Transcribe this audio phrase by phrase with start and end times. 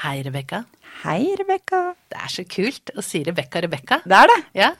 [0.00, 0.62] Hei, Rebekka.
[1.02, 1.80] Hei, Rebekka.
[2.08, 3.98] Det er så kult å si Rebekka, Rebekka.
[4.08, 4.38] Det er det.
[4.56, 4.70] Ja,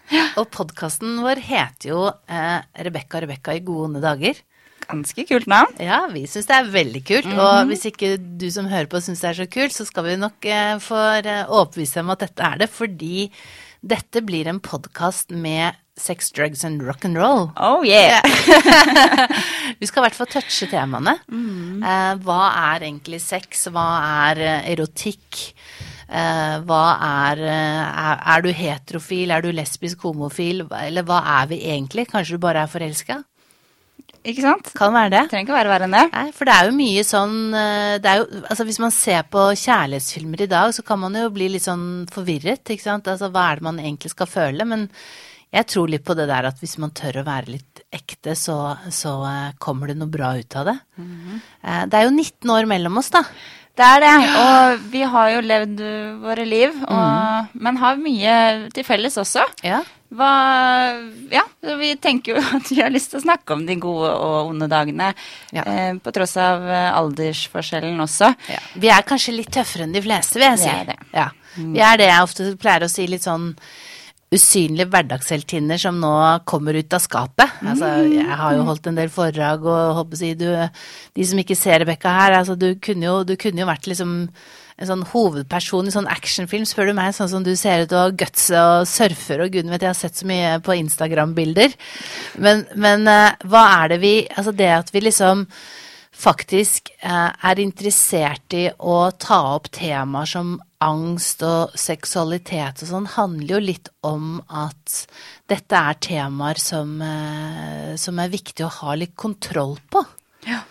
[0.41, 4.41] Og podkasten vår heter jo eh, Rebekka, Rebekka i gode onde dager.
[4.86, 5.76] Ganske kult navn.
[5.78, 7.28] Ja, vi syns det er veldig kult.
[7.36, 10.17] Og hvis ikke du som hører på syns det er så kult, så skal vi
[10.23, 13.29] nok eh, få eh, overbevise dem om at dette er det, fordi
[13.81, 17.51] dette blir en podkast med sex, drugs and rock and roll.
[17.57, 18.21] Oh yeah.
[19.81, 21.19] Vi skal i hvert fall touche temaene.
[21.29, 22.41] Eh, hva
[22.75, 23.67] er egentlig sex?
[23.73, 23.87] Hva
[24.27, 25.43] er eh, erotikk?
[26.11, 29.31] Eh, hva er, eh, er Er du heterofil?
[29.31, 30.65] Er du lesbisk homofil?
[30.81, 32.09] Eller hva er vi egentlig?
[32.10, 33.20] Kanskje du bare er forelska?
[34.20, 34.72] Ikke sant?
[34.77, 35.22] Kan være det.
[35.30, 36.04] Trenger ikke være verre enn det.
[36.12, 39.24] Nei, for det er jo mye sånn eh, det er jo, altså Hvis man ser
[39.32, 42.64] på kjærlighetsfilmer i dag, så kan man jo bli litt sånn forvirret.
[42.66, 43.10] ikke sant?
[43.10, 44.68] Altså Hva er det man egentlig skal føle?
[44.68, 44.88] Men
[45.50, 48.59] jeg tror litt på det der at hvis man tør å være litt ekte, så,
[48.95, 50.76] så eh, kommer det noe bra ut av det.
[51.01, 53.24] Eh, det er jo 19 år mellom oss, da.
[53.79, 54.16] Det er det.
[54.41, 55.80] Og vi har jo levd
[56.24, 58.35] våre liv, og, men har mye
[58.74, 59.46] til felles også.
[59.65, 59.80] Ja.
[60.10, 60.29] Hva,
[61.30, 61.45] ja,
[61.79, 64.67] vi tenker jo at vi har lyst til å snakke om de gode og onde
[64.71, 65.12] dagene.
[65.55, 65.62] Ja.
[65.62, 68.33] Eh, på tross av eh, aldersforskjellen også.
[68.51, 68.65] Ja.
[68.83, 70.99] Vi er kanskje litt tøffere enn de fleste, vil jeg Vi er det.
[71.15, 71.29] Ja.
[71.61, 73.53] Vi er det jeg ofte pleier å si, litt sånn
[74.31, 76.12] usynlige hverdagsheltinner som nå
[76.48, 77.59] kommer ut av skapet.
[77.67, 80.47] Altså, jeg har jo holdt en del foredrag og håper si du
[81.17, 84.14] De som ikke ser Rebekka her, altså du kunne jo, du kunne jo vært liksom
[84.81, 88.17] en sånn hovedperson i sånn actionfilm, spør du meg, sånn som du ser ut og
[88.20, 91.75] gutser og surfer og gud vet, jeg har sett så mye på Instagram-bilder.
[92.41, 95.44] Men, men eh, hva er det vi Altså det at vi liksom
[96.21, 103.09] faktisk eh, er interessert i å ta opp temaer som angst og seksualitet og sånn,
[103.17, 105.05] handler jo litt om at
[105.51, 110.05] dette er temaer som, eh, som er viktig å ha litt kontroll på.
[110.49, 110.62] Ja.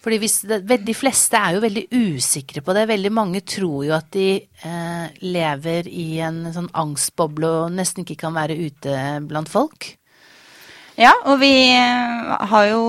[0.00, 2.86] Fordi hvis det, De fleste er jo veldig usikre på det.
[2.88, 8.22] Veldig mange tror jo at de eh, lever i en sånn angstboble og nesten ikke
[8.24, 8.94] kan være ute
[9.28, 9.99] blant folk.
[11.00, 12.80] Ja, og vi eh, har jo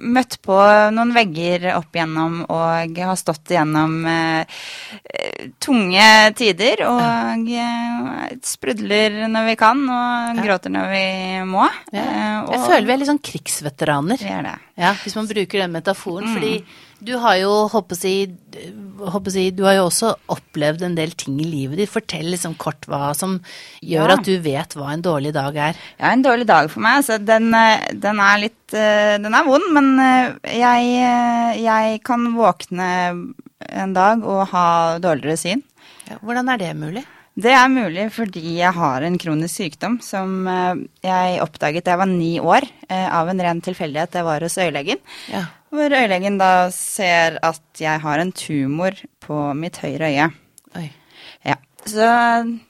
[0.00, 0.56] møtt på
[0.94, 4.60] noen vegger opp igjennom og har stått igjennom eh,
[5.04, 5.29] eh,
[5.62, 6.04] tunge
[6.38, 11.04] tider og eh, sprudler når vi kan og gråter når vi
[11.48, 11.64] må.
[11.92, 14.20] Eh, og Jeg føler vi er litt sånn krigsveteraner.
[14.22, 14.54] vi er det.
[14.80, 16.30] Ja, hvis man bruker den metaforen.
[16.34, 16.54] Fordi
[17.00, 18.34] du har jo, håper jeg,
[19.00, 21.88] håper si, du har jo også opplevd en del ting i livet ditt.
[21.92, 23.38] Fortell liksom kort hva som
[23.80, 24.16] gjør Ja.
[24.18, 25.78] at du vet hva en dårlig dag er.
[25.98, 27.00] Ja, en dårlig dag for meg.
[27.00, 29.96] Altså, den, eh, den er litt Den er vond, men
[30.46, 32.86] jeg, jeg kan våkne
[33.68, 34.66] en dag og ha
[35.02, 35.64] dårligere syn.
[36.08, 37.04] Ja, hvordan er det mulig?
[37.40, 42.00] Det er mulig fordi jeg har en kronisk sykdom som eh, jeg oppdaget da jeg
[42.02, 44.18] var ni år, eh, av en ren tilfeldighet.
[44.18, 45.00] Jeg var hos øyelegen.
[45.30, 45.44] Ja.
[45.70, 50.26] Hvor øyelegen da ser at jeg har en tumor på mitt høyre øye.
[50.80, 50.88] Oi.
[51.46, 51.56] Ja.
[51.86, 52.08] Så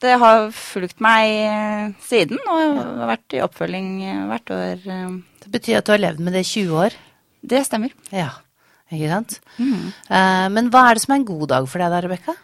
[0.05, 3.91] det har fulgt meg eh, siden, og har vært i oppfølging
[4.29, 4.87] hvert år.
[5.41, 7.01] Det betyr at du har levd med det i 20 år.
[7.41, 7.97] Det stemmer.
[8.13, 8.37] Ja,
[8.91, 9.41] ikke sant?
[10.11, 12.37] Eh, men hva er det som er en god dag for deg da, Rebekka?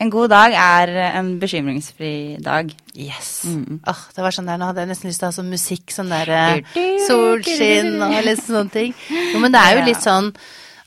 [0.00, 2.70] En god dag er en bekymringsfri dag.
[2.96, 3.42] Yes.
[3.44, 5.92] Åh, det var sånn der, Nå hadde jeg nesten lyst til å ha sånn musikk,
[5.92, 8.94] sånn der eh, solskinn og litt sånne ting.
[9.34, 10.32] Jo, men det er jo litt sånn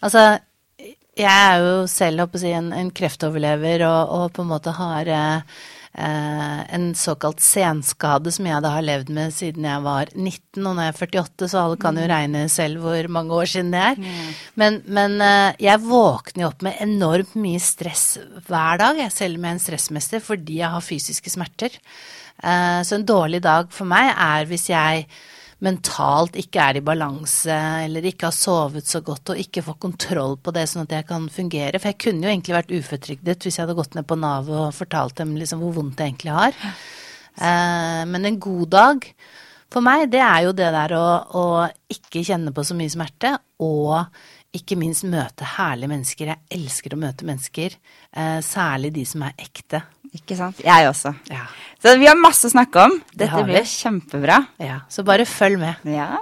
[0.04, 0.24] Altså,
[1.16, 4.50] jeg er jo selv, håper jeg, å si, en, en kreftoverlever og, og på en
[4.50, 5.62] måte har eh,
[6.74, 10.82] en såkalt senskade som jeg da har levd med siden jeg var 19, og nå
[10.82, 14.02] er jeg 48, så alle kan jo regne selv hvor mange år siden det er.
[14.58, 18.18] Men, men eh, jeg våkner jo opp med enormt mye stress
[18.48, 21.78] hver dag, jeg selv med en stressmester, fordi jeg har fysiske smerter.
[22.42, 25.06] Eh, Så en dårlig dag for meg er hvis jeg
[25.64, 30.36] mentalt ikke er i balanse, eller ikke har sovet så godt og ikke får kontroll
[30.44, 31.80] på det sånn at jeg kan fungere.
[31.80, 34.76] For jeg kunne jo egentlig vært uføretrygdet hvis jeg hadde gått ned på Nav og
[34.76, 36.60] fortalt dem liksom hvor vondt jeg egentlig har.
[37.40, 39.10] Eh, Men en god dag
[39.74, 41.44] for meg, det er jo det der å, å
[41.90, 43.32] ikke kjenne på så mye smerte,
[43.66, 44.06] og
[44.54, 46.30] ikke minst møte herlige mennesker.
[46.30, 47.80] Jeg elsker å møte mennesker,
[48.14, 49.82] eh, særlig de som er ekte.
[50.14, 50.60] Ikke sant?
[50.62, 51.16] Jeg også.
[51.84, 52.94] Så vi har masse å snakke om.
[53.12, 54.38] Dette det blir kjempebra.
[54.64, 54.78] ja.
[54.88, 55.84] Så bare følg med.
[55.84, 56.16] Ja.